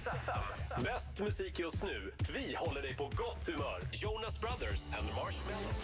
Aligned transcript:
Rix 0.00 0.06
FM. 0.06 0.84
Bäst 0.84 1.20
musik 1.20 1.58
just 1.58 1.82
nu. 1.82 2.12
Vi 2.32 2.54
håller 2.54 2.82
dig 2.82 2.96
på 2.96 3.04
gott 3.04 3.46
humör. 3.46 3.80
Jonas 3.92 4.40
Brothers 4.40 4.90
and 4.98 5.06
Marshmallow. 5.06 5.74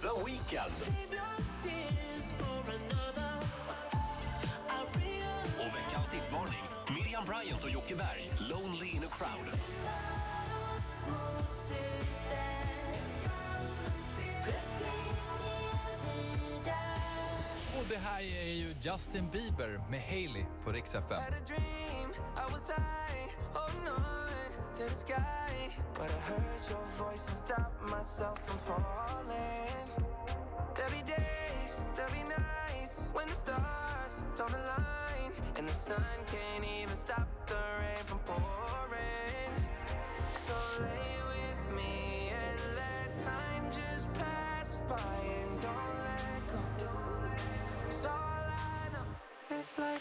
The 0.00 0.24
Weeknd. 0.24 0.94
Och 5.58 5.76
veckans 5.76 6.14
hitvarning. 6.14 6.64
Miriam 6.88 7.24
Bryant 7.26 7.64
och 7.64 7.70
Jocke 7.70 7.94
Berg. 7.94 8.32
Lonely 8.38 8.88
in 8.88 9.04
a 9.04 9.10
crowd. 9.10 9.60
Det 17.90 17.98
här 17.98 18.20
är 18.20 18.52
ju 18.52 18.74
Justin 18.82 19.30
Bieber 19.30 19.80
med 19.90 20.00
Hailey 20.00 20.44
på 20.64 20.72
Rix 20.72 20.94
FM. 20.94 21.22
Had 21.22 21.34
a 21.34 21.44
dream, 21.46 22.10
I 22.36 22.52
was 22.52 22.70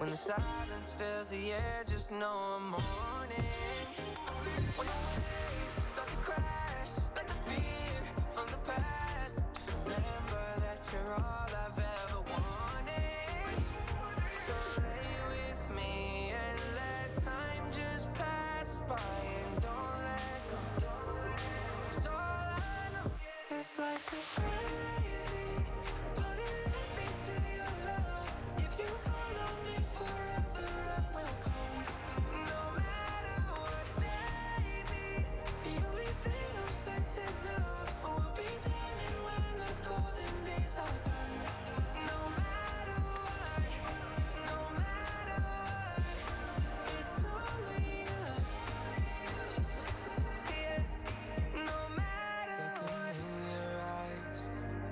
When 0.00 0.08
the 0.08 0.16
silence 0.16 0.94
fills 0.94 1.28
the 1.28 1.52
air, 1.52 1.84
just 1.86 2.10
know 2.10 2.56
I'm 2.56 2.72
it. 2.72 3.88
When 4.74 4.86
the 4.86 4.94
waves 5.20 5.89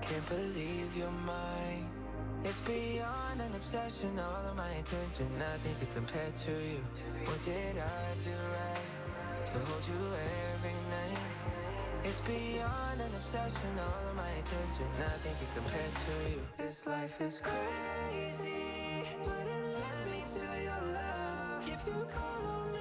can't 0.08 0.28
believe 0.28 0.88
you're 0.96 1.10
mine. 1.26 1.86
It's 2.44 2.60
beyond 2.60 3.42
an 3.42 3.54
obsession, 3.54 4.18
all 4.18 4.50
of 4.50 4.56
my 4.56 4.70
attention, 4.70 5.26
nothing 5.38 5.74
can 5.80 5.88
compare 5.94 6.32
to 6.44 6.50
you. 6.50 6.80
What 7.24 7.42
did 7.42 7.76
I 7.76 8.04
do 8.22 8.30
right 8.30 9.46
to 9.46 9.52
hold 9.52 9.84
you 9.86 10.02
every 10.54 10.78
night? 10.96 11.18
It's 12.04 12.20
beyond 12.20 13.00
an 13.02 13.12
obsession, 13.16 13.70
all 13.76 14.08
of 14.08 14.16
my 14.16 14.30
attention, 14.30 14.86
nothing 14.98 15.34
can 15.40 15.62
compare 15.62 15.92
to 16.06 16.30
you. 16.30 16.40
This 16.56 16.86
life 16.86 17.20
is 17.20 17.42
crazy, 17.42 19.04
but 19.24 19.44
it 19.44 19.64
led 19.76 20.00
me 20.10 20.22
to 20.24 20.46
your 20.62 20.82
love. 20.94 21.68
If 21.68 21.86
you 21.86 22.06
call 22.08 22.42
on 22.56 22.72
me 22.72 22.77